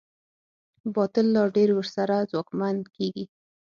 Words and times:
باطل 0.95 1.25
لا 1.35 1.43
ډېر 1.55 1.69
ورسره 1.75 2.15
ځواکمن 2.31 2.75
کېږي. 2.95 3.25